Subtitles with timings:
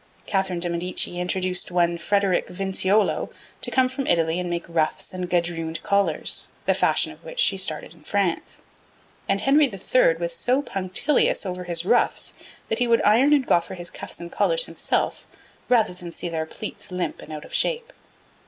[0.25, 3.29] Catherine de Medicis induced one Frederic Vinciolo
[3.61, 7.55] to come from Italy and make ruffs and gadrooned collars, the fashion of which she
[7.55, 8.63] started in France;
[9.29, 10.15] and Henry III.
[10.15, 12.33] was so punctilious over his ruffs
[12.67, 15.27] that he would iron and goffer his cuffs and collars himself
[15.69, 17.93] rather than see their pleats limp and out of shape.